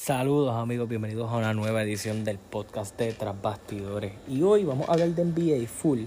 Saludos 0.00 0.54
amigos, 0.54 0.88
bienvenidos 0.88 1.28
a 1.28 1.38
una 1.38 1.54
nueva 1.54 1.82
edición 1.82 2.22
del 2.22 2.38
podcast 2.38 2.96
de 2.96 3.12
Tras 3.12 3.42
Bastidores. 3.42 4.12
Y 4.28 4.42
hoy 4.42 4.62
vamos 4.62 4.88
a 4.88 4.92
hablar 4.92 5.08
de 5.08 5.24
NBA 5.24 5.66
Full, 5.66 6.04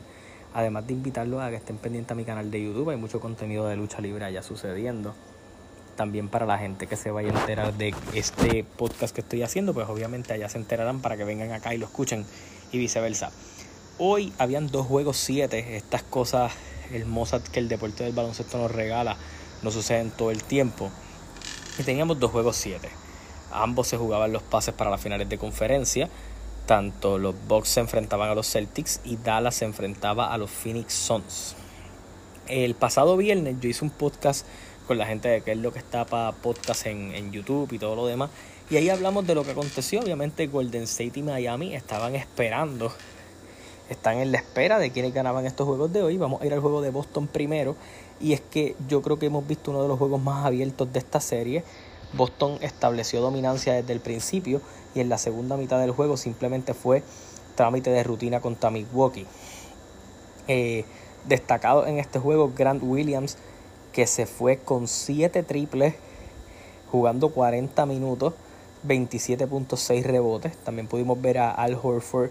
además 0.54 0.88
de 0.88 0.94
invitarlos 0.94 1.42
a 1.42 1.50
que 1.50 1.58
estén 1.58 1.78
pendientes 1.78 2.14
a 2.14 2.16
mi 2.16 2.24
canal 2.24 2.50
de 2.50 2.64
YouTube, 2.64 2.90
hay 2.90 2.96
mucho 2.96 3.20
contenido 3.20 3.68
de 3.68 3.76
lucha 3.76 4.00
libre 4.00 4.24
allá 4.24 4.44
sucediendo. 4.44 5.14
También 5.98 6.30
para 6.30 6.46
la 6.46 6.58
gente 6.58 6.88
que 6.88 6.96
se 6.96 7.12
vaya 7.12 7.36
a 7.36 7.40
enterar 7.42 7.74
de 7.74 7.94
este 8.14 8.64
podcast 8.64 9.14
que 9.14 9.20
estoy 9.20 9.44
haciendo, 9.44 9.74
pues 9.74 9.90
obviamente 9.90 10.32
allá 10.32 10.48
se 10.48 10.58
enterarán 10.58 11.02
para 11.02 11.18
que 11.18 11.26
vengan 11.26 11.52
acá 11.52 11.76
y 11.76 11.78
lo 11.78 11.86
escuchen 11.86 12.26
y 12.72 12.78
viceversa. 12.78 13.30
Hoy 13.98 14.32
habían 14.38 14.68
dos 14.68 14.88
juegos 14.88 15.18
siete, 15.18 15.76
estas 15.76 16.02
cosas 16.04 16.54
hermosas 16.94 17.50
que 17.50 17.60
el 17.60 17.68
deporte 17.68 18.06
del 18.06 18.14
baloncesto 18.14 18.58
nos 18.58 18.72
regala, 18.72 19.18
no 19.64 19.70
suceden 19.70 20.12
todo 20.12 20.32
el 20.32 20.46
tiempo. 20.46 20.90
Y 21.78 21.84
teníamos 21.84 22.22
dos 22.22 22.32
juegos 22.32 22.56
siete 22.56 23.01
Ambos 23.54 23.88
se 23.88 23.98
jugaban 23.98 24.32
los 24.32 24.44
pases 24.44 24.74
para 24.74 24.90
las 24.90 25.02
finales 25.02 25.30
de 25.30 25.38
conferencia. 25.38 26.10
Tanto 26.66 27.18
los 27.18 27.36
Bucks 27.48 27.70
se 27.70 27.80
enfrentaban 27.80 28.30
a 28.30 28.36
los 28.36 28.50
Celtics 28.50 29.02
y 29.04 29.18
Dallas 29.18 29.56
se 29.56 29.66
enfrentaba 29.66 30.34
a 30.34 30.38
los 30.38 30.50
Phoenix 30.50 30.94
Suns. 30.94 31.56
El 32.48 32.76
pasado 32.76 33.18
viernes 33.18 33.56
yo 33.60 33.70
hice 33.70 33.84
un 33.84 33.92
podcast 33.92 34.46
con 34.88 34.98
la 34.98 35.06
gente 35.06 35.30
de 35.30 35.42
que 35.42 35.52
es 35.52 35.58
lo 35.58 35.72
que 35.72 35.80
está 35.80 36.06
para 36.06 36.32
podcast 36.34 36.86
en, 36.86 37.14
en 37.16 37.32
YouTube 37.32 37.72
y 37.74 37.80
todo 37.80 37.96
lo 37.96 38.08
demás. 38.08 38.30
Y 38.70 38.78
ahí 38.78 38.90
hablamos 38.90 39.28
de 39.28 39.36
lo 39.36 39.44
que 39.44 39.52
aconteció. 39.52 40.00
Obviamente 40.00 40.48
Golden 40.48 40.84
State 40.84 41.20
y 41.20 41.24
Miami 41.24 41.76
estaban 41.76 42.16
esperando, 42.16 42.94
están 43.90 44.20
en 44.20 44.32
la 44.32 44.38
espera 44.38 44.80
de 44.80 44.92
quienes 44.92 45.14
ganaban 45.14 45.46
estos 45.46 45.68
juegos 45.68 45.92
de 45.92 46.02
hoy. 46.02 46.18
Vamos 46.18 46.42
a 46.42 46.46
ir 46.46 46.54
al 46.54 46.62
juego 46.62 46.82
de 46.82 46.90
Boston 46.90 47.28
primero. 47.28 47.76
Y 48.22 48.32
es 48.32 48.40
que 48.40 48.78
yo 48.88 49.02
creo 49.02 49.20
que 49.20 49.26
hemos 49.26 49.46
visto 49.46 49.72
uno 49.72 49.82
de 49.82 49.90
los 49.90 49.98
juegos 49.98 50.22
más 50.22 50.46
abiertos 50.46 50.92
de 50.94 51.00
esta 51.00 51.20
serie. 51.20 51.66
Boston 52.14 52.58
estableció 52.62 53.22
dominancia 53.22 53.74
desde 53.74 53.94
el 53.94 54.00
principio 54.00 54.62
y 54.94 55.00
en 55.00 55.10
la 55.10 55.18
segunda 55.18 55.58
mitad 55.58 55.80
del 55.80 55.92
juego 55.92 56.18
simplemente 56.18 56.74
fue 56.74 57.04
trámite 57.56 57.90
de 57.90 58.04
rutina 58.04 58.42
contra 58.42 58.70
Milwaukee. 58.70 59.26
Eh, 60.48 60.86
destacado 61.28 61.86
en 61.86 62.00
este 62.00 62.20
juego 62.20 62.52
Grant 62.56 62.82
Williams 62.84 63.38
que 63.92 64.08
se 64.08 64.26
fue 64.26 64.58
con 64.58 64.88
7 64.88 65.44
triples 65.44 65.96
jugando 66.92 67.30
40 67.30 67.86
minutos, 67.86 68.34
27.6 68.86 70.04
rebotes. 70.04 70.58
También 70.58 70.88
pudimos 70.88 71.22
ver 71.22 71.38
a 71.38 71.52
Al 71.52 71.78
Horford 71.82 72.30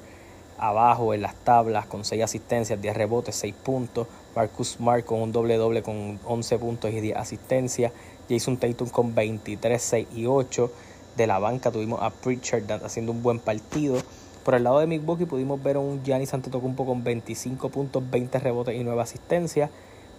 abajo 0.58 1.14
en 1.14 1.22
las 1.22 1.34
tablas 1.36 1.86
con 1.86 2.04
6 2.04 2.22
asistencias, 2.22 2.80
10 2.80 2.96
rebotes, 2.96 3.36
6 3.36 3.54
puntos. 3.54 4.06
Marcus 4.34 4.72
Smart 4.72 5.04
con 5.04 5.20
un 5.20 5.32
doble 5.32 5.56
doble 5.56 5.82
con 5.82 6.18
11 6.24 6.58
puntos 6.58 6.90
y 6.90 7.00
10 7.00 7.16
asistencias. 7.16 7.92
Jason 8.28 8.56
Tatum 8.56 8.88
con 8.88 9.14
23, 9.14 9.82
6 9.82 10.08
y 10.14 10.26
8. 10.26 10.70
De 11.16 11.26
la 11.26 11.38
banca 11.38 11.70
tuvimos 11.70 12.00
a 12.02 12.10
Pritchard 12.10 12.70
haciendo 12.84 13.12
un 13.12 13.22
buen 13.22 13.40
partido. 13.40 13.98
Por 14.44 14.54
el 14.54 14.64
lado 14.64 14.78
de 14.78 14.86
Milwaukee 14.86 15.26
pudimos 15.26 15.62
ver 15.62 15.76
a 15.76 15.80
un 15.80 16.02
Giannis 16.02 16.32
Antetokounmpo 16.32 16.86
con 16.86 17.04
25 17.04 17.68
puntos, 17.68 18.02
20 18.10 18.38
rebotes 18.38 18.74
y 18.74 18.84
9 18.84 19.02
asistencias. 19.02 19.70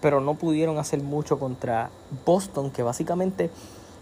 Pero 0.01 0.19
no 0.19 0.35
pudieron 0.35 0.77
hacer 0.77 1.01
mucho 1.01 1.39
contra 1.39 1.89
Boston, 2.25 2.71
que 2.71 2.83
básicamente 2.83 3.49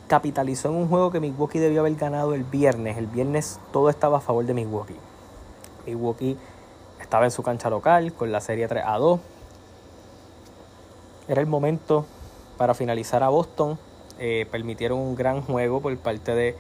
capitalizó 0.08 0.70
en 0.70 0.76
un 0.76 0.88
juego 0.88 1.12
que 1.12 1.20
Milwaukee 1.20 1.60
debió 1.60 1.82
haber 1.82 1.96
ganado 1.96 2.34
el 2.34 2.44
viernes. 2.44 2.98
El 2.98 3.08
viernes 3.08 3.60
todo 3.72 3.90
estaba 3.90 4.18
a 4.18 4.22
favor 4.22 4.46
de 4.46 4.54
Milwaukee. 4.54 4.96
Milwaukee 5.86 6.36
estaba 7.00 7.26
en 7.26 7.32
su 7.32 7.44
cancha 7.44 7.70
local 7.70 8.14
con 8.14 8.32
la 8.32 8.42
serie 8.42 8.68
3 8.68 8.84
a 8.86 8.98
2. 8.98 9.20
Era 11.30 11.42
el 11.42 11.48
momento 11.48 12.08
para 12.58 12.74
finalizar 12.74 13.22
a 13.22 13.30
Boston. 13.30 13.78
Eh, 14.18 14.48
permitieron 14.52 14.98
un 14.98 15.16
gran 15.16 15.44
juego 15.44 15.80
por 15.80 15.96
parte 16.00 16.34
de, 16.34 16.56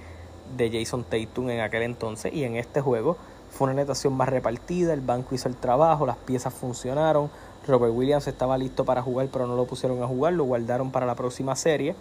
de 0.56 0.72
Jason 0.72 1.04
Tatum 1.04 1.50
en 1.50 1.62
aquel 1.62 1.82
entonces 1.82 2.32
y 2.32 2.44
en 2.44 2.56
este 2.56 2.80
juego 2.80 3.18
fue 3.50 3.66
una 3.66 3.74
natación 3.82 4.14
más 4.14 4.30
repartida, 4.30 4.94
el 4.94 5.02
banco 5.02 5.34
hizo 5.34 5.50
el 5.50 5.56
trabajo, 5.56 6.06
las 6.06 6.18
piezas 6.18 6.54
funcionaron, 6.54 7.32
Robert 7.68 7.94
Williams 7.94 8.28
estaba 8.28 8.58
listo 8.60 8.86
para 8.86 9.02
jugar 9.02 9.28
pero 9.34 9.48
no 9.48 9.56
lo 9.56 9.66
pusieron 9.66 10.02
a 10.04 10.08
jugar, 10.08 10.34
lo 10.34 10.44
guardaron 10.44 10.92
para 10.92 11.08
la 11.08 11.16
próxima 11.16 11.56
serie, 11.56 11.96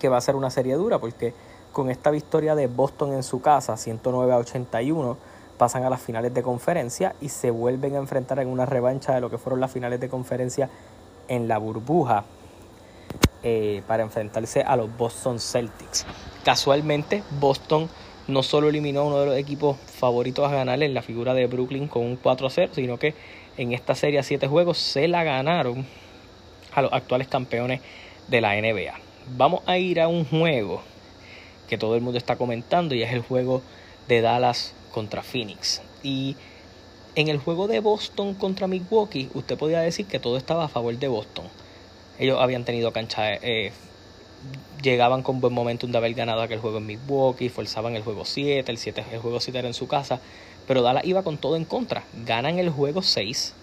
que 0.00 0.08
va 0.08 0.16
a 0.16 0.20
ser 0.22 0.34
una 0.34 0.50
serie 0.50 0.74
dura 0.76 0.98
porque 0.98 1.34
con 1.72 1.90
esta 1.90 2.10
victoria 2.10 2.54
de 2.54 2.68
Boston 2.68 3.12
en 3.12 3.22
su 3.22 3.42
casa, 3.42 3.76
109 3.76 4.32
a 4.32 4.38
81, 4.38 5.16
pasan 5.58 5.84
a 5.84 5.90
las 5.90 6.00
finales 6.00 6.32
de 6.32 6.42
conferencia 6.42 7.14
y 7.20 7.28
se 7.28 7.50
vuelven 7.50 7.94
a 7.94 7.98
enfrentar 7.98 8.38
en 8.40 8.48
una 8.48 8.64
revancha 8.64 9.14
de 9.14 9.20
lo 9.20 9.30
que 9.30 9.38
fueron 9.38 9.60
las 9.60 9.70
finales 9.70 10.00
de 10.00 10.08
conferencia 10.08 10.70
en 11.28 11.48
la 11.48 11.58
burbuja 11.58 12.24
eh, 13.42 13.82
para 13.86 14.02
enfrentarse 14.02 14.62
a 14.62 14.76
los 14.76 14.94
Boston 14.96 15.38
Celtics. 15.38 16.06
Casualmente, 16.44 17.22
Boston 17.38 17.88
no 18.28 18.42
solo 18.42 18.68
eliminó 18.68 19.00
a 19.00 19.04
uno 19.04 19.20
de 19.20 19.26
los 19.26 19.36
equipos 19.36 19.76
favoritos 19.78 20.50
a 20.50 20.54
ganar 20.54 20.82
en 20.82 20.94
la 20.94 21.02
figura 21.02 21.34
de 21.34 21.46
Brooklyn 21.46 21.86
con 21.86 22.02
un 22.02 22.20
4-0, 22.20 22.70
sino 22.72 22.98
que 22.98 23.14
en 23.56 23.72
esta 23.72 23.94
serie 23.94 24.18
a 24.18 24.22
7 24.22 24.48
juegos 24.48 24.78
se 24.78 25.06
la 25.08 25.22
ganaron 25.22 25.86
a 26.74 26.82
los 26.82 26.92
actuales 26.92 27.28
campeones 27.28 27.80
de 28.28 28.40
la 28.40 28.54
NBA. 28.54 28.94
Vamos 29.36 29.62
a 29.66 29.78
ir 29.78 30.00
a 30.00 30.08
un 30.08 30.24
juego 30.24 30.82
que 31.68 31.78
todo 31.78 31.94
el 31.94 32.00
mundo 32.00 32.18
está 32.18 32.36
comentando 32.36 32.94
y 32.94 33.02
es 33.02 33.12
el 33.12 33.22
juego 33.22 33.62
de 34.08 34.20
Dallas 34.20 34.74
contra 34.92 35.22
Phoenix. 35.22 35.82
Y 36.02 36.36
en 37.16 37.28
el 37.28 37.38
juego 37.38 37.66
de 37.66 37.80
Boston 37.80 38.34
contra 38.34 38.68
Milwaukee, 38.68 39.30
usted 39.34 39.58
podía 39.58 39.80
decir 39.80 40.06
que 40.06 40.20
todo 40.20 40.36
estaba 40.36 40.66
a 40.66 40.68
favor 40.68 40.96
de 40.96 41.08
Boston 41.08 41.46
ellos 42.18 42.38
habían 42.40 42.64
tenido 42.64 42.92
cancha, 42.92 43.34
eh, 43.34 43.72
llegaban 44.82 45.22
con 45.22 45.40
buen 45.40 45.52
momento 45.52 45.86
de 45.86 45.96
haber 45.96 46.14
ganado 46.14 46.42
aquel 46.42 46.60
juego 46.60 46.78
en 46.78 46.86
Milwaukee, 46.86 47.48
forzaban 47.48 47.96
el 47.96 48.02
juego 48.02 48.24
7, 48.24 48.70
el, 48.70 48.78
7, 48.78 49.04
el 49.12 49.18
juego 49.18 49.40
7 49.40 49.58
era 49.58 49.68
en 49.68 49.74
su 49.74 49.86
casa, 49.86 50.20
pero 50.66 50.82
Dallas 50.82 51.04
iba 51.04 51.22
con 51.22 51.38
todo 51.38 51.56
en 51.56 51.64
contra. 51.64 52.04
Ganan 52.24 52.58
el 52.58 52.70
juego 52.70 53.02
6, 53.02 53.54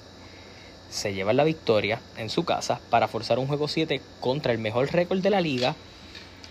se 0.89 1.13
llevan 1.13 1.37
la 1.37 1.43
victoria 1.43 1.99
en 2.17 2.29
su 2.29 2.45
casa 2.45 2.79
para 2.89 3.07
forzar 3.07 3.39
un 3.39 3.47
juego 3.47 3.67
7 3.67 4.01
contra 4.19 4.51
el 4.51 4.59
mejor 4.59 4.91
récord 4.91 5.21
de 5.21 5.29
la 5.29 5.41
liga, 5.41 5.75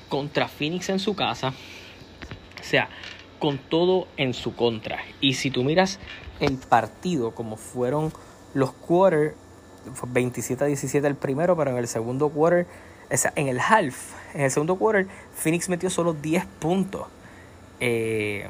contra 0.08 0.48
Phoenix 0.48 0.88
en 0.88 0.98
su 0.98 1.14
casa. 1.14 1.54
O 2.60 2.64
sea, 2.64 2.88
con 3.38 3.58
todo 3.58 4.06
en 4.16 4.34
su 4.34 4.54
contra. 4.54 5.04
Y 5.20 5.34
si 5.34 5.50
tú 5.50 5.64
miras 5.64 5.98
el 6.42 6.56
partido, 6.58 7.30
como 7.32 7.56
fueron 7.56 8.12
los 8.54 8.72
quarters, 8.72 9.34
fue 9.94 10.08
27 10.12 10.64
a 10.64 10.66
17 10.66 11.06
el 11.06 11.14
primero, 11.14 11.56
pero 11.56 11.70
en 11.70 11.76
el 11.78 11.88
segundo 11.88 12.28
quarter, 12.28 12.66
o 13.10 13.16
sea, 13.16 13.32
en 13.36 13.48
el 13.48 13.58
half, 13.60 14.12
en 14.34 14.42
el 14.42 14.50
segundo 14.50 14.76
quarter, 14.76 15.06
Phoenix 15.34 15.68
metió 15.68 15.90
solo 15.90 16.12
10 16.14 16.46
puntos. 16.58 17.06
Eh, 17.80 18.48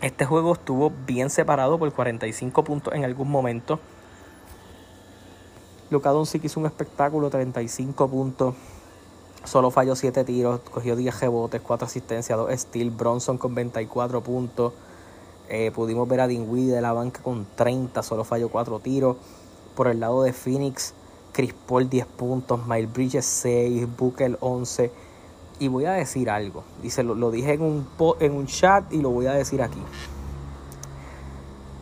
este 0.00 0.24
juego 0.24 0.52
estuvo 0.52 0.92
bien 1.06 1.28
separado 1.30 1.78
por 1.78 1.92
45 1.92 2.64
puntos 2.64 2.94
en 2.94 3.04
algún 3.04 3.30
momento. 3.30 3.80
Luka 5.90 6.10
Doncic 6.10 6.44
hizo 6.44 6.60
un 6.60 6.66
espectáculo, 6.66 7.30
35 7.30 8.08
puntos. 8.08 8.54
Solo 9.44 9.70
falló 9.70 9.96
7 9.96 10.24
tiros, 10.24 10.60
cogió 10.60 10.96
10 10.96 11.20
rebotes, 11.20 11.60
4 11.60 11.86
asistencias, 11.86 12.38
2 12.38 12.60
steals. 12.60 12.96
Bronson 12.96 13.38
con 13.38 13.54
24 13.54 14.22
puntos. 14.22 14.74
Eh, 15.48 15.70
pudimos 15.74 16.06
ver 16.06 16.20
a 16.20 16.26
Dinwiddie 16.26 16.74
de 16.74 16.80
la 16.80 16.92
banca 16.92 17.22
con 17.22 17.46
30, 17.56 18.02
solo 18.02 18.24
falló 18.24 18.48
4 18.50 18.80
tiros. 18.80 19.16
Por 19.74 19.88
el 19.88 20.00
lado 20.00 20.22
de 20.22 20.32
Phoenix, 20.32 20.92
Chris 21.32 21.54
Paul 21.54 21.88
10 21.88 22.06
puntos, 22.06 22.66
Miles 22.66 22.92
Bridges 22.92 23.24
6, 23.24 23.86
Booker 23.96 24.36
11. 24.40 24.90
Y 25.60 25.68
voy 25.68 25.86
a 25.86 25.92
decir 25.92 26.28
algo. 26.30 26.64
Dice, 26.82 27.02
lo, 27.02 27.14
lo 27.14 27.30
dije 27.30 27.54
en 27.54 27.62
un, 27.62 27.86
en 28.20 28.32
un 28.32 28.46
chat 28.46 28.92
y 28.92 29.00
lo 29.00 29.10
voy 29.10 29.26
a 29.26 29.32
decir 29.32 29.62
aquí. 29.62 29.82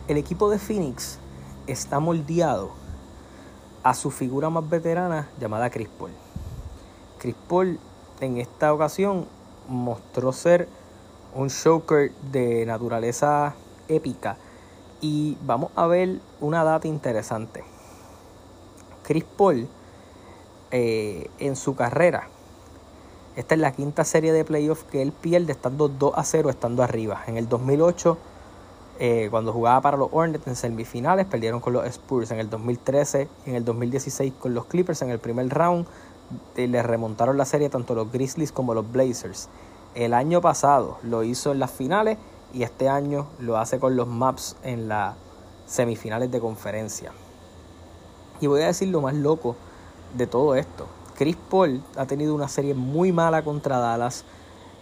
El 0.07 0.17
equipo 0.17 0.49
de 0.49 0.57
Phoenix 0.57 1.19
está 1.67 1.99
moldeado 1.99 2.71
a 3.83 3.93
su 3.93 4.11
figura 4.11 4.49
más 4.49 4.69
veterana 4.69 5.27
llamada 5.39 5.69
Chris 5.69 5.89
Paul. 5.89 6.11
Chris 7.19 7.35
Paul 7.47 7.79
en 8.21 8.37
esta 8.37 8.73
ocasión 8.73 9.25
mostró 9.67 10.31
ser 10.31 10.69
un 11.33 11.47
shoker 11.47 12.11
de 12.31 12.65
naturaleza 12.65 13.55
épica. 13.87 14.37
Y 15.01 15.37
vamos 15.45 15.71
a 15.75 15.87
ver 15.87 16.19
una 16.39 16.63
data 16.63 16.87
interesante. 16.87 17.63
Chris 19.03 19.23
Paul 19.23 19.67
eh, 20.71 21.29
en 21.39 21.55
su 21.55 21.75
carrera. 21.75 22.27
Esta 23.37 23.55
es 23.55 23.61
la 23.61 23.71
quinta 23.71 24.03
serie 24.03 24.33
de 24.33 24.43
playoffs 24.43 24.83
que 24.83 25.01
él 25.01 25.11
pierde 25.11 25.51
estando 25.51 25.87
2 25.87 26.13
a 26.15 26.23
0, 26.23 26.49
estando 26.49 26.81
arriba. 26.81 27.23
En 27.27 27.37
el 27.37 27.47
2008, 27.47 28.17
eh, 28.99 29.27
cuando 29.29 29.53
jugaba 29.53 29.79
para 29.79 29.95
los 29.95 30.09
Hornets 30.11 30.47
en 30.47 30.55
semifinales, 30.55 31.27
perdieron 31.27 31.61
con 31.61 31.73
los 31.73 31.85
Spurs. 31.85 32.31
En 32.31 32.39
el 32.39 32.49
2013 32.49 33.27
y 33.45 33.49
en 33.51 33.55
el 33.55 33.63
2016 33.63 34.33
con 34.39 34.55
los 34.55 34.65
Clippers 34.65 35.03
en 35.03 35.11
el 35.11 35.19
primer 35.19 35.47
round, 35.49 35.85
eh, 36.55 36.67
le 36.67 36.81
remontaron 36.81 37.37
la 37.37 37.45
serie 37.45 37.69
tanto 37.69 37.93
los 37.93 38.11
Grizzlies 38.11 38.51
como 38.51 38.73
los 38.73 38.91
Blazers. 38.91 39.49
El 39.97 40.13
año 40.13 40.41
pasado 40.41 40.99
lo 41.01 41.23
hizo 41.23 41.51
en 41.51 41.57
las 41.57 41.71
finales 41.71 42.19
y 42.53 42.61
este 42.61 42.87
año 42.87 43.25
lo 43.39 43.57
hace 43.57 43.79
con 43.79 43.95
los 43.95 44.07
Maps 44.07 44.55
en 44.61 44.87
las 44.87 45.15
semifinales 45.65 46.29
de 46.29 46.39
conferencia. 46.39 47.13
Y 48.39 48.45
voy 48.45 48.61
a 48.61 48.67
decir 48.67 48.89
lo 48.89 49.01
más 49.01 49.15
loco 49.15 49.55
de 50.15 50.27
todo 50.27 50.53
esto. 50.53 50.85
Chris 51.15 51.35
Paul 51.49 51.81
ha 51.95 52.05
tenido 52.05 52.35
una 52.35 52.47
serie 52.47 52.75
muy 52.75 53.11
mala 53.11 53.41
contra 53.41 53.79
Dallas. 53.79 54.23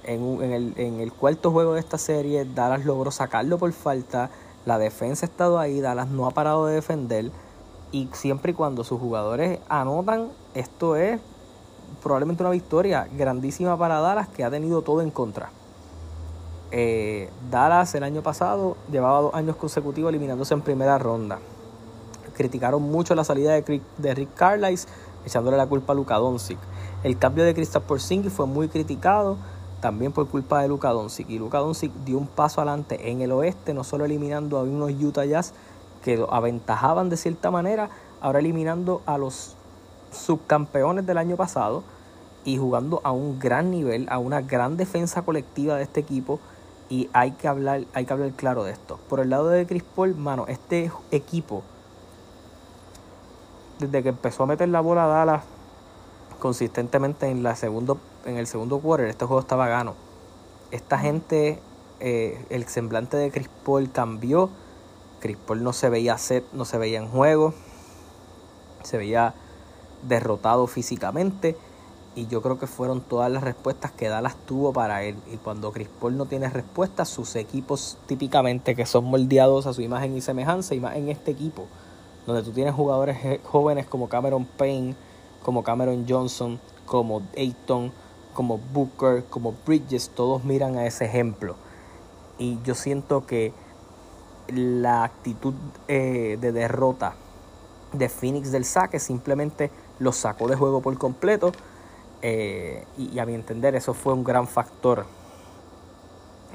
En, 0.03 0.41
el, 0.41 0.73
el 0.75 1.13
cuarto 1.13 1.49
juego 1.49 1.75
de 1.75 1.79
esta 1.79 1.97
serie, 1.97 2.43
Dallas 2.43 2.83
logró 2.83 3.09
sacarlo 3.09 3.57
por 3.57 3.71
falta. 3.71 4.29
La 4.65 4.77
defensa 4.77 5.25
ha 5.25 5.29
estado 5.29 5.59
ahí, 5.59 5.79
Dallas 5.79 6.09
no 6.09 6.27
ha 6.27 6.31
parado 6.31 6.65
de 6.65 6.75
defender. 6.75 7.31
Y 7.93 8.09
siempre 8.11 8.51
y 8.51 8.53
cuando 8.53 8.83
sus 8.83 8.99
jugadores 8.99 9.59
anotan, 9.69 10.27
esto 10.55 10.97
es 10.97 11.21
probablemente 12.05 12.43
una 12.43 12.51
victoria 12.51 13.07
grandísima 13.17 13.75
para 13.79 13.99
Dallas 13.99 14.27
que 14.27 14.43
ha 14.43 14.51
tenido 14.51 14.83
todo 14.83 15.01
en 15.01 15.09
contra. 15.09 15.49
Eh, 16.69 17.31
Dallas 17.49 17.95
el 17.95 18.03
año 18.03 18.21
pasado 18.21 18.77
llevaba 18.91 19.21
dos 19.21 19.33
años 19.33 19.55
consecutivos 19.55 20.09
eliminándose 20.09 20.53
en 20.53 20.61
primera 20.61 20.99
ronda. 20.99 21.39
Criticaron 22.37 22.83
mucho 22.83 23.15
la 23.15 23.23
salida 23.23 23.53
de, 23.53 24.13
Rick 24.13 24.35
Carlisle, 24.35 24.87
echándole 25.25 25.57
la 25.57 25.65
culpa 25.65 25.93
a 25.93 25.95
Luka 25.95 26.17
Doncic. 26.17 26.59
El 27.01 27.17
cambio 27.17 27.43
de 27.43 27.55
Kristaps 27.55 27.87
Porzingis 27.87 28.31
fue 28.31 28.45
muy 28.45 28.67
criticado 28.67 29.37
también 29.81 30.11
por 30.11 30.27
culpa 30.27 30.61
de 30.61 30.67
Luka 30.67 30.89
Doncic. 30.89 31.27
Y 31.27 31.39
Luka 31.39 31.57
Doncic 31.57 31.91
dio 32.05 32.19
un 32.19 32.27
paso 32.27 32.61
adelante 32.61 33.09
en 33.09 33.21
el 33.21 33.31
oeste, 33.31 33.73
no 33.73 33.83
solo 33.83 34.05
eliminando 34.05 34.59
a 34.59 34.61
unos 34.61 34.91
Utah 34.91 35.25
Jazz 35.25 35.53
que 36.03 36.17
lo 36.17 36.31
aventajaban 36.31 37.09
de 37.09 37.17
cierta 37.17 37.49
manera, 37.49 37.89
ahora 38.21 38.37
eliminando 38.37 39.01
a 39.07 39.17
los 39.17 39.55
subcampeones 40.11 41.07
del 41.07 41.17
año 41.17 41.35
pasado 41.35 41.94
y 42.45 42.57
jugando 42.57 43.01
a 43.03 43.11
un 43.11 43.39
gran 43.39 43.71
nivel, 43.71 44.07
a 44.09 44.19
una 44.19 44.41
gran 44.41 44.77
defensa 44.77 45.23
colectiva 45.23 45.75
de 45.75 45.83
este 45.83 45.99
equipo 45.99 46.39
y 46.89 47.09
hay 47.11 47.31
que 47.31 47.47
hablar, 47.47 47.85
hay 47.93 48.05
que 48.05 48.13
hablar 48.13 48.31
claro 48.31 48.63
de 48.63 48.71
esto. 48.71 48.99
Por 49.09 49.19
el 49.19 49.31
lado 49.31 49.49
de 49.49 49.65
Chris 49.65 49.83
Paul, 49.83 50.15
mano, 50.15 50.45
este 50.47 50.91
equipo, 51.11 51.63
desde 53.79 54.03
que 54.03 54.09
empezó 54.09 54.43
a 54.43 54.45
meter 54.45 54.69
la 54.69 54.81
bola 54.81 55.05
a 55.05 55.07
Dallas 55.07 55.43
consistentemente 56.39 57.27
en, 57.27 57.41
la 57.41 57.55
segundo, 57.55 57.97
en 58.25 58.37
el 58.37 58.45
segundo 58.45 58.79
quarter, 58.79 59.07
este 59.07 59.25
juego 59.25 59.39
estaba 59.39 59.67
gano. 59.67 59.95
Esta 60.69 60.99
gente, 60.99 61.59
eh, 61.99 62.45
el 62.51 62.65
semblante 62.65 63.17
de 63.17 63.31
Chris 63.31 63.49
Paul 63.65 63.91
cambió. 63.91 64.51
Chris 65.19 65.37
Paul 65.37 65.63
no 65.63 65.73
se 65.73 65.89
veía 65.89 66.19
set, 66.19 66.45
no 66.53 66.65
se 66.65 66.77
veía 66.77 66.99
en 66.99 67.07
juego. 67.07 67.55
Se 68.83 68.97
veía 68.97 69.33
derrotado 70.03 70.67
físicamente 70.67 71.57
y 72.15 72.27
yo 72.27 72.41
creo 72.41 72.57
que 72.57 72.65
fueron 72.65 73.01
todas 73.01 73.29
las 73.29 73.43
respuestas 73.43 73.91
que 73.91 74.07
Dallas 74.07 74.35
tuvo 74.45 74.71
para 74.71 75.03
él. 75.03 75.17
Y 75.31 75.37
cuando 75.37 75.71
Chris 75.71 75.89
Paul 75.99 76.15
no 76.15 76.25
tiene 76.25 76.49
respuestas, 76.49 77.09
sus 77.09 77.35
equipos 77.35 77.97
típicamente 78.07 78.75
que 78.75 78.85
son 78.85 79.05
moldeados 79.05 79.67
a 79.67 79.73
su 79.73 79.81
imagen 79.81 80.15
y 80.15 80.21
semejanza, 80.21 80.73
y 80.73 80.79
más 80.79 80.95
en 80.95 81.09
este 81.09 81.31
equipo, 81.31 81.65
donde 82.25 82.41
tú 82.41 82.51
tienes 82.51 82.73
jugadores 82.73 83.17
jóvenes 83.43 83.85
como 83.85 84.07
Cameron 84.07 84.45
Payne, 84.45 84.95
como 85.43 85.63
Cameron 85.63 86.05
Johnson, 86.07 86.59
como 86.85 87.21
Ayton, 87.37 87.91
como 88.33 88.57
Booker, 88.57 89.25
como 89.29 89.53
Bridges, 89.65 90.09
todos 90.09 90.43
miran 90.45 90.77
a 90.77 90.85
ese 90.85 91.05
ejemplo. 91.05 91.55
Y 92.37 92.59
yo 92.63 92.75
siento 92.75 93.25
que 93.25 93.53
la 94.47 95.03
actitud 95.03 95.53
eh, 95.87 96.37
de 96.39 96.51
derrota 96.51 97.15
de 97.93 98.09
Phoenix 98.09 98.51
del 98.51 98.65
saque 98.65 98.99
simplemente 98.99 99.71
los 99.99 100.15
sacó 100.15 100.47
de 100.47 100.55
juego 100.55 100.81
por 100.81 100.97
completo 100.97 101.51
eh, 102.21 102.85
y, 102.97 103.19
a 103.19 103.25
mi 103.25 103.33
entender 103.33 103.75
eso 103.75 103.93
fue 103.93 104.13
un 104.13 104.23
gran 104.23 104.47
factor. 104.47 105.05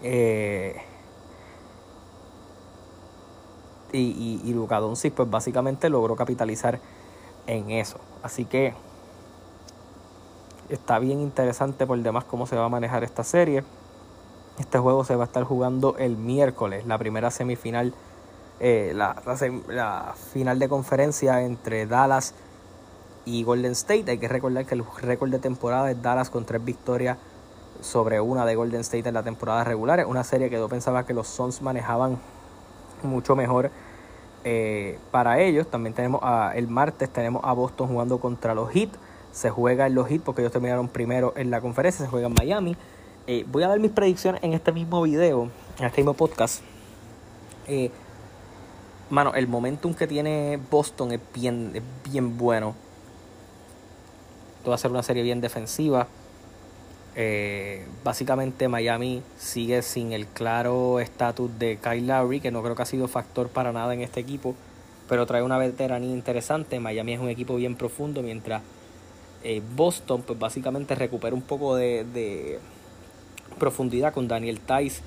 Eh, 0.02 0.76
y, 3.92 3.98
y, 3.98 4.40
y 4.44 4.54
Luka 4.54 4.80
Doncic 4.80 5.14
pues 5.14 5.28
básicamente 5.28 5.88
logró 5.88 6.16
capitalizar 6.16 6.78
en 7.46 7.70
eso. 7.70 7.98
Así 8.22 8.44
que 8.44 8.74
está 10.68 10.98
bien 10.98 11.20
interesante 11.20 11.86
por 11.86 11.98
demás 11.98 12.24
cómo 12.24 12.46
se 12.46 12.56
va 12.56 12.66
a 12.66 12.68
manejar 12.68 13.04
esta 13.04 13.24
serie. 13.24 13.64
Este 14.58 14.78
juego 14.78 15.04
se 15.04 15.16
va 15.16 15.24
a 15.24 15.26
estar 15.26 15.44
jugando 15.44 15.96
el 15.98 16.16
miércoles, 16.16 16.86
la 16.86 16.98
primera 16.98 17.30
semifinal, 17.30 17.94
eh, 18.60 18.92
la, 18.94 19.16
la, 19.68 20.14
final 20.32 20.58
de 20.58 20.68
conferencia 20.68 21.42
entre 21.42 21.86
Dallas 21.86 22.34
y 23.30 23.44
Golden 23.44 23.72
State. 23.72 24.10
Hay 24.10 24.18
que 24.18 24.28
recordar 24.28 24.66
que 24.66 24.74
el 24.74 24.84
récord 25.02 25.30
de 25.30 25.38
temporada 25.38 25.90
es 25.90 26.02
Dallas 26.02 26.30
con 26.30 26.44
tres 26.44 26.64
victorias 26.64 27.16
sobre 27.80 28.20
una 28.20 28.44
de 28.44 28.56
Golden 28.56 28.80
State 28.80 29.08
en 29.08 29.14
la 29.14 29.22
temporada 29.22 29.62
regular. 29.64 30.04
Una 30.06 30.24
serie 30.24 30.50
que 30.50 30.56
yo 30.56 30.68
pensaba 30.68 31.06
que 31.06 31.14
los 31.14 31.28
Suns 31.28 31.62
manejaban 31.62 32.18
mucho 33.02 33.36
mejor 33.36 33.70
eh, 34.44 34.98
para 35.12 35.40
ellos. 35.40 35.68
También 35.68 35.94
tenemos 35.94 36.20
a, 36.24 36.52
el 36.56 36.66
martes 36.66 37.08
tenemos 37.10 37.42
a 37.44 37.52
Boston 37.52 37.88
jugando 37.88 38.18
contra 38.18 38.54
los 38.54 38.70
Heat. 38.70 38.90
Se 39.32 39.48
juega 39.48 39.86
en 39.86 39.94
los 39.94 40.08
Heat 40.08 40.22
porque 40.22 40.42
ellos 40.42 40.52
terminaron 40.52 40.88
primero 40.88 41.32
en 41.36 41.50
la 41.50 41.60
conferencia. 41.60 42.04
Se 42.04 42.10
juega 42.10 42.26
en 42.26 42.34
Miami. 42.34 42.76
Eh, 43.28 43.44
voy 43.50 43.62
a 43.62 43.68
dar 43.68 43.78
mis 43.78 43.92
predicciones 43.92 44.42
en 44.42 44.54
este 44.54 44.72
mismo 44.72 45.02
video, 45.02 45.48
en 45.78 45.86
este 45.86 46.00
mismo 46.00 46.14
podcast. 46.14 46.62
Eh, 47.68 47.92
mano, 49.08 49.34
el 49.34 49.46
momentum 49.46 49.94
que 49.94 50.08
tiene 50.08 50.58
Boston 50.68 51.12
es 51.12 51.20
bien, 51.32 51.70
es 51.74 51.82
bien 52.10 52.36
bueno 52.36 52.74
va 54.68 54.74
a 54.74 54.78
ser 54.78 54.90
una 54.90 55.02
serie 55.02 55.22
bien 55.22 55.40
defensiva. 55.40 56.06
Eh, 57.16 57.84
básicamente 58.04 58.68
Miami 58.68 59.22
sigue 59.36 59.82
sin 59.82 60.12
el 60.12 60.26
claro 60.26 61.00
estatus 61.00 61.50
de 61.58 61.78
Kyle 61.82 62.06
Lowry, 62.06 62.40
que 62.40 62.50
no 62.50 62.62
creo 62.62 62.76
que 62.76 62.82
ha 62.82 62.86
sido 62.86 63.08
factor 63.08 63.48
para 63.48 63.72
nada 63.72 63.94
en 63.94 64.00
este 64.00 64.20
equipo, 64.20 64.54
pero 65.08 65.26
trae 65.26 65.42
una 65.42 65.58
veteranía 65.58 66.10
interesante. 66.10 66.78
Miami 66.78 67.14
es 67.14 67.20
un 67.20 67.28
equipo 67.28 67.56
bien 67.56 67.76
profundo, 67.76 68.22
mientras 68.22 68.62
eh, 69.42 69.62
Boston 69.74 70.22
pues 70.22 70.38
básicamente 70.38 70.94
recupera 70.94 71.34
un 71.34 71.42
poco 71.42 71.74
de, 71.74 72.58
profundidad 73.58 74.14
con 74.14 74.28
Daniel 74.28 74.60
Tice 74.60 75.02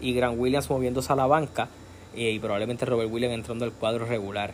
y 0.00 0.12
Grant 0.12 0.38
Williams 0.38 0.68
moviéndose 0.68 1.12
a 1.12 1.16
la 1.16 1.26
banca 1.26 1.68
eh, 2.14 2.32
y 2.32 2.38
probablemente 2.38 2.84
Robert 2.84 3.10
Williams 3.10 3.34
entrando 3.34 3.64
al 3.64 3.72
cuadro 3.72 4.04
regular 4.04 4.52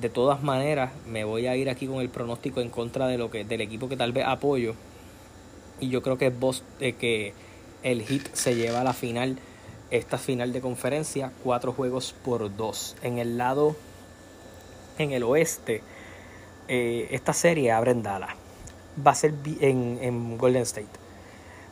de 0.00 0.08
todas 0.08 0.42
maneras 0.42 0.92
me 1.06 1.24
voy 1.24 1.46
a 1.46 1.56
ir 1.56 1.68
aquí 1.68 1.86
con 1.86 2.00
el 2.00 2.08
pronóstico 2.08 2.60
en 2.60 2.70
contra 2.70 3.06
de 3.06 3.18
lo 3.18 3.30
que 3.30 3.44
del 3.44 3.60
equipo 3.60 3.88
que 3.88 3.96
tal 3.96 4.12
vez 4.12 4.24
apoyo. 4.26 4.74
Y 5.80 5.88
yo 5.88 6.02
creo 6.02 6.18
que 6.18 6.32
eh, 6.80 6.92
que 6.92 7.34
el 7.82 8.02
Heat 8.02 8.34
se 8.34 8.54
lleva 8.54 8.80
a 8.80 8.84
la 8.84 8.92
final 8.92 9.38
esta 9.90 10.16
final 10.16 10.52
de 10.52 10.60
conferencia 10.60 11.32
cuatro 11.44 11.72
juegos 11.72 12.14
por 12.24 12.54
dos. 12.56 12.96
En 13.02 13.18
el 13.18 13.36
lado 13.36 13.76
en 14.98 15.12
el 15.12 15.22
oeste 15.22 15.82
eh, 16.68 17.08
esta 17.10 17.32
serie 17.32 17.72
abre 17.72 17.90
en 17.90 18.02
Dallas. 18.02 18.34
Va 19.06 19.12
a 19.12 19.14
ser 19.14 19.34
en, 19.60 19.98
en 20.00 20.38
Golden 20.38 20.62
State. 20.62 20.88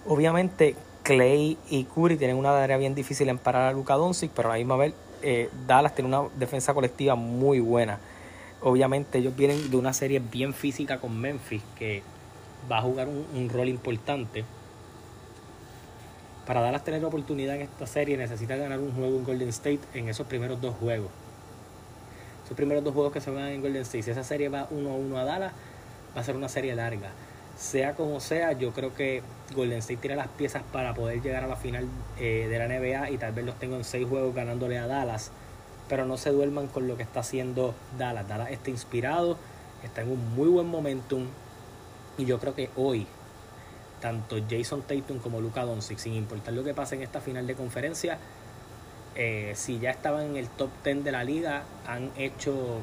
Obviamente 0.06 0.75
Clay 1.02 1.56
y 1.69 1.84
Curry 1.84 2.17
tienen 2.17 2.37
una 2.37 2.50
tarea 2.50 2.76
bien 2.76 2.94
difícil 2.94 3.28
en 3.28 3.38
parar 3.38 3.69
a 3.69 3.72
Luka 3.72 3.94
Doncic 3.94 4.31
pero 4.34 4.50
a 4.50 4.53
la 4.53 4.58
misma 4.58 4.77
vez 4.77 4.94
eh, 5.22 5.50
Dallas 5.67 5.94
tiene 5.94 6.08
una 6.08 6.29
defensa 6.36 6.74
colectiva 6.74 7.15
muy 7.15 7.60
buena. 7.60 7.98
Obviamente 8.62 9.19
ellos 9.19 9.34
vienen 9.34 9.70
de 9.70 9.77
una 9.77 9.93
serie 9.93 10.19
bien 10.19 10.53
física 10.53 10.98
con 10.98 11.19
Memphis 11.19 11.62
que 11.79 12.03
va 12.70 12.79
a 12.79 12.82
jugar 12.82 13.08
un, 13.08 13.48
rol 13.48 13.69
importante. 13.69 14.44
Para 16.46 16.60
Dallas 16.60 16.84
tener 16.84 17.05
oportunidad 17.05 17.56
en 17.56 17.62
esta 17.62 17.86
serie 17.86 18.17
necesita 18.17 18.56
ganar 18.56 18.81
un 18.81 18.93
juego 18.93 19.17
en 19.17 19.24
Golden 19.24 19.48
State 19.48 19.81
en 19.94 20.08
esos 20.08 20.27
primeros 20.27 20.60
dos 20.60 20.74
juegos. 20.77 21.10
Esos 22.44 22.56
primeros 22.56 22.82
dos 22.82 22.93
juegos 22.93 23.12
que 23.12 23.20
se 23.20 23.31
van 23.31 23.48
en 23.48 23.62
Golden 23.62 23.82
State. 23.82 24.03
Si 24.03 24.10
esa 24.10 24.24
serie 24.24 24.48
va 24.48 24.69
1-1 24.70 25.17
a 25.17 25.24
Dallas, 25.24 25.53
va 26.17 26.20
a 26.20 26.24
ser 26.24 26.36
una 26.36 26.48
serie 26.48 26.74
larga 26.74 27.10
sea 27.60 27.94
como 27.94 28.20
sea, 28.20 28.52
yo 28.52 28.72
creo 28.72 28.94
que 28.94 29.22
Golden 29.55 29.79
State 29.81 30.00
tiene 30.00 30.17
las 30.17 30.29
piezas 30.29 30.62
para 30.72 30.94
poder 30.94 31.20
llegar 31.20 31.44
a 31.44 31.46
la 31.46 31.56
final 31.56 31.86
eh, 32.19 32.46
de 32.48 32.58
la 32.58 32.67
NBA 32.67 33.10
y 33.10 33.19
tal 33.19 33.32
vez 33.32 33.44
los 33.44 33.58
tengo 33.58 33.76
en 33.76 33.84
seis 33.84 34.08
juegos 34.08 34.34
ganándole 34.34 34.79
a 34.79 34.86
Dallas. 34.86 35.31
Pero 35.86 36.06
no 36.06 36.17
se 36.17 36.31
duerman 36.31 36.69
con 36.69 36.88
lo 36.88 36.96
que 36.96 37.02
está 37.02 37.20
haciendo 37.20 37.74
Dallas. 37.98 38.26
Dallas 38.26 38.50
está 38.50 38.70
inspirado, 38.70 39.36
está 39.84 40.00
en 40.00 40.10
un 40.10 40.34
muy 40.34 40.48
buen 40.48 40.69
momentum. 40.69 41.26
Y 42.17 42.24
yo 42.24 42.38
creo 42.38 42.55
que 42.55 42.70
hoy, 42.76 43.06
tanto 44.00 44.36
Jason 44.48 44.81
Tatum 44.81 45.19
como 45.19 45.43
Luka 45.43 45.62
Doncic, 45.62 45.98
sin 45.98 46.14
importar 46.14 46.55
lo 46.55 46.64
que 46.64 46.72
pase 46.72 46.94
en 46.94 47.02
esta 47.02 47.20
final 47.20 47.46
de 47.46 47.56
conferencia, 47.56 48.17
eh, 49.17 49.52
si 49.55 49.79
ya 49.79 49.90
estaban 49.90 50.31
en 50.31 50.36
el 50.36 50.48
top 50.48 50.70
10 50.82 51.05
de 51.05 51.12
la 51.12 51.24
liga, 51.24 51.64
han 51.86 52.10
hecho, 52.17 52.79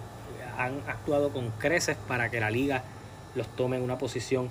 han 0.56 0.82
actuado 0.88 1.30
con 1.30 1.50
creces 1.52 1.98
para 2.08 2.30
que 2.30 2.40
la 2.40 2.52
liga 2.52 2.84
los 3.34 3.48
tome 3.48 3.78
en 3.78 3.84
una 3.84 3.98
posición 3.98 4.50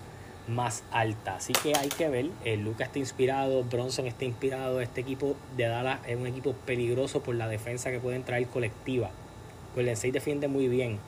más 0.49 0.85
alta. 0.91 1.37
Así 1.37 1.53
que 1.53 1.75
hay 1.77 1.89
que 1.89 2.09
ver, 2.09 2.31
el 2.45 2.65
Luca 2.65 2.85
está 2.85 2.99
inspirado, 2.99 3.65
Bronson 3.65 4.07
está 4.07 4.25
inspirado, 4.25 4.81
este 4.81 5.01
equipo 5.01 5.37
de 5.57 5.65
Dallas 5.65 6.01
es 6.07 6.17
un 6.17 6.27
equipo 6.27 6.53
peligroso 6.65 7.23
por 7.23 7.35
la 7.35 7.49
defensa 7.49 7.91
que 7.91 7.99
pueden 7.99 8.23
traer 8.23 8.47
colectiva. 8.47 9.11
Golden 9.75 9.95
State 9.95 10.13
defiende 10.13 10.49
muy 10.49 10.69
bien. 10.69 10.99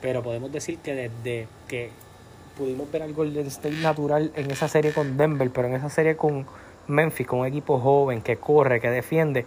Pero 0.00 0.22
podemos 0.22 0.52
decir 0.52 0.78
que 0.78 0.94
desde 0.94 1.48
que 1.68 1.90
pudimos 2.56 2.90
ver 2.90 3.02
al 3.02 3.12
Golden 3.12 3.46
State 3.46 3.76
natural 3.76 4.32
en 4.34 4.50
esa 4.50 4.68
serie 4.68 4.92
con 4.92 5.16
Denver, 5.16 5.50
pero 5.50 5.68
en 5.68 5.74
esa 5.74 5.90
serie 5.90 6.16
con 6.16 6.46
Memphis, 6.86 7.26
con 7.26 7.40
un 7.40 7.46
equipo 7.46 7.78
joven 7.78 8.22
que 8.22 8.36
corre, 8.36 8.80
que 8.80 8.90
defiende, 8.90 9.44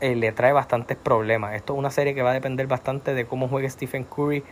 eh, 0.00 0.16
le 0.16 0.32
trae 0.32 0.52
bastantes 0.52 0.96
problemas. 0.96 1.54
Esto 1.54 1.74
es 1.74 1.78
una 1.78 1.90
serie 1.90 2.14
que 2.14 2.22
va 2.22 2.30
a 2.30 2.34
depender 2.34 2.66
bastante 2.66 3.14
de 3.14 3.26
cómo 3.26 3.48
juegue 3.48 3.68
Stephen 3.70 4.04
Curry 4.04 4.42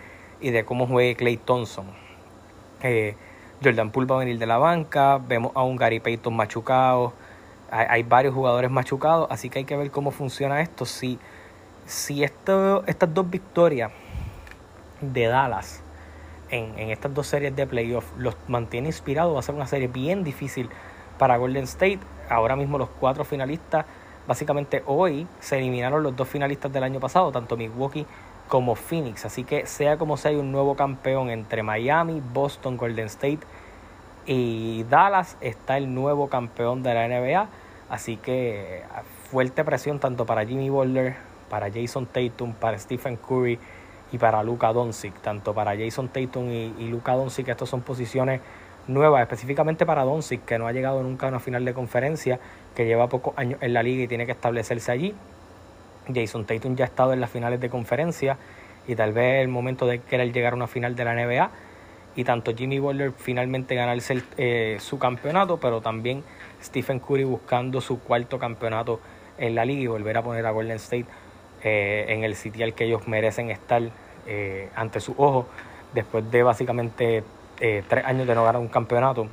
y 0.41 0.51
de 0.51 0.65
cómo 0.65 0.87
juegue 0.87 1.17
Clay 1.17 1.37
Thompson. 1.37 1.87
Eh, 2.83 3.15
Jordan 3.63 3.91
Poole 3.91 4.07
va 4.07 4.17
a 4.17 4.19
venir 4.21 4.39
de 4.39 4.47
la 4.47 4.59
banca, 4.59 5.19
vemos 5.19 5.53
a 5.55 5.63
un 5.63 5.77
Gary 5.77 6.01
Payton 6.01 6.35
machucado, 6.35 7.13
hay, 7.71 8.03
varios 8.03 8.35
jugadores 8.35 8.71
machucados, 8.71 9.29
así 9.31 9.49
que 9.49 9.61
hay 9.61 9.65
que 9.65 9.77
ver 9.77 9.91
cómo 9.91 10.11
funciona 10.11 10.61
esto. 10.61 10.87
Si, 10.87 11.19
si 11.87 12.25
estas 12.25 13.15
dos 13.15 13.31
victorias 13.31 13.93
de 15.01 15.27
Dallas 15.27 15.83
en, 16.51 16.91
estas 16.91 17.15
dos 17.15 17.27
series 17.27 17.55
de 17.55 17.67
playoffs 17.67 18.13
los 18.17 18.37
mantiene 18.49 18.89
inspirados, 18.89 19.35
va 19.35 19.41
a 19.41 19.43
ser 19.43 19.55
una 19.55 19.67
serie 19.67 19.89
bien 19.89 20.25
difícil 20.25 20.69
para 21.19 21.37
Golden 21.37 21.65
State. 21.65 22.01
Ahora 22.29 22.57
mismo 22.57 22.79
los 22.79 22.89
cuatro 22.89 23.25
finalistas, 23.25 23.85
básicamente 24.27 24.83
hoy 24.87 25.27
se 25.39 25.59
eliminaron 25.59 26.03
los 26.03 26.17
dos 26.17 26.29
finalistas 26.29 26.73
del 26.73 26.83
año 26.83 26.99
pasado, 26.99 27.31
tanto 27.31 27.57
Milwaukee 27.57 28.07
como 28.51 28.75
Phoenix. 28.75 29.25
Así 29.25 29.45
que 29.45 29.65
sea 29.65 29.97
como 29.97 30.19
sea, 30.19 30.33
hay 30.33 30.37
un 30.37 30.51
nuevo 30.53 30.75
campeón 30.75 31.31
entre 31.31 31.63
Miami, 31.63 32.21
Boston, 32.35 32.77
Golden 32.77 33.07
State 33.07 33.39
y 34.27 34.83
Dallas. 34.91 35.39
Está 35.41 35.79
el 35.79 35.95
nuevo 35.95 36.29
campeón 36.29 36.83
de 36.83 36.93
la 36.93 37.09
NBA. 37.09 37.49
Así 37.89 38.17
que 38.17 38.83
fuerte 39.31 39.65
presión 39.65 40.01
tanto 40.01 40.27
para 40.27 40.45
Jimmy 40.45 40.69
Butler, 40.69 41.15
para 41.49 41.71
Jason 41.73 42.07
Tatum, 42.07 42.53
para 42.53 42.77
Stephen 42.77 43.17
Curry 43.17 43.59
y 44.11 44.19
para 44.19 44.43
Luka 44.43 44.73
Doncic. 44.73 45.15
Tanto 45.21 45.55
para 45.55 45.77
Jason 45.77 46.09
Tatum 46.09 46.51
y, 46.51 46.75
y 46.77 46.89
Luka 46.89 47.15
Doncic, 47.15 47.49
estos 47.49 47.71
son 47.71 47.83
posiciones 47.83 48.41
nuevas, 48.89 49.23
específicamente 49.23 49.87
para 49.87 50.03
Doncic, 50.03 50.45
que 50.45 50.59
no 50.59 50.67
ha 50.67 50.73
llegado 50.73 51.05
nunca 51.05 51.27
a 51.27 51.29
una 51.29 51.39
final 51.39 51.65
de 51.65 51.73
conferencia, 51.73 52.41
que 52.75 52.85
lleva 52.85 53.09
pocos 53.09 53.33
años 53.37 53.61
en 53.63 53.75
la 53.75 53.85
liga 53.85 54.03
y 54.03 54.09
tiene 54.09 54.27
que 54.27 54.33
establecerse 54.33 54.91
allí. 54.91 55.15
Jason 56.15 56.45
Tatum 56.45 56.77
ya 56.77 56.85
ha 56.85 56.89
estado 56.89 57.13
en 57.13 57.21
las 57.21 57.31
finales 57.31 57.61
de 57.61 57.69
conferencia 57.69 58.39
y 58.87 58.95
tal 58.95 59.13
vez 59.13 59.43
el 59.43 59.49
momento 59.49 59.87
de 59.87 60.01
querer 60.01 60.33
llegar 60.33 60.53
a 60.53 60.57
una 60.57 60.67
final 60.67 60.97
de 60.97 61.05
la 61.05 61.15
NBA. 61.15 61.51
Y 62.17 62.25
tanto 62.25 62.55
Jimmy 62.55 62.81
Butler 62.81 63.13
finalmente 63.17 63.75
ganarse 63.77 64.23
eh, 64.37 64.79
su 64.81 64.99
campeonato, 64.99 65.59
pero 65.59 65.81
también 65.81 66.25
Stephen 66.61 66.99
Curry 66.99 67.25
buscando 67.25 67.81
su 67.81 68.01
cuarto 68.01 68.39
campeonato 68.39 69.01
en 69.39 69.55
la 69.55 69.65
liga 69.65 69.83
y 69.83 69.87
volver 69.87 70.17
a 70.17 70.23
poner 70.23 70.45
a 70.45 70.51
Golden 70.51 70.77
State 70.77 71.07
eh, 71.63 72.07
en 72.09 72.25
el 72.25 72.35
sitial 72.35 72.75
que 72.75 72.85
ellos 72.85 73.07
merecen 73.07 73.51
estar 73.51 73.83
eh, 74.27 74.69
ante 74.75 74.99
sus 75.01 75.15
ojos 75.19 75.47
después 75.95 76.29
de 76.31 76.43
básicamente 76.43 77.23
tres 77.59 78.05
años 78.07 78.27
de 78.27 78.35
no 78.35 78.43
ganar 78.43 78.61
un 78.61 78.69
campeonato. 78.69 79.29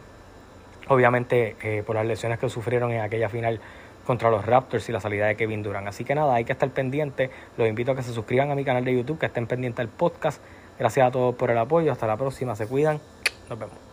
Obviamente 0.89 1.83
por 1.85 1.95
las 1.95 2.05
lesiones 2.05 2.39
que 2.39 2.49
sufrieron 2.49 2.91
en 2.91 2.99
aquella 2.99 3.29
final 3.29 3.61
contra 4.07 4.31
los 4.31 4.45
Raptors 4.45 4.87
y 4.89 4.91
la 4.91 5.01
salida 5.01 5.27
de 5.27 5.35
Kevin 5.35 5.61
Durant. 5.61 5.87
Así 5.87 6.03
que 6.03 6.15
nada, 6.15 6.33
hay 6.33 6.45
que 6.45 6.53
estar 6.53 6.69
pendiente. 6.69 7.29
Los 7.57 7.67
invito 7.67 7.91
a 7.91 7.95
que 7.95 8.01
se 8.01 8.13
suscriban 8.13 8.49
a 8.49 8.55
mi 8.55 8.63
canal 8.63 8.83
de 8.85 8.95
YouTube, 8.95 9.19
que 9.19 9.27
estén 9.27 9.45
pendientes 9.45 9.77
del 9.77 9.89
podcast. 9.89 10.41
Gracias 10.79 11.07
a 11.07 11.11
todos 11.11 11.35
por 11.35 11.51
el 11.51 11.57
apoyo. 11.57 11.91
Hasta 11.91 12.07
la 12.07 12.17
próxima. 12.17 12.55
Se 12.55 12.67
cuidan. 12.67 12.99
Nos 13.49 13.59
vemos. 13.59 13.86